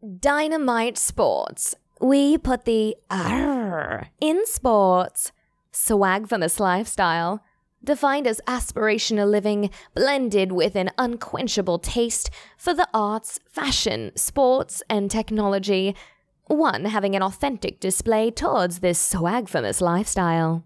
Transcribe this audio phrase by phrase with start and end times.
[0.00, 1.76] Dynamite Sports.
[2.00, 5.30] We put the R in sports.
[5.72, 7.44] swag Swagfamous lifestyle.
[7.84, 15.10] Defined as aspirational living blended with an unquenchable taste for the arts, fashion, sports, and
[15.10, 15.94] technology.
[16.46, 20.64] One having an authentic display towards this swagfamous lifestyle.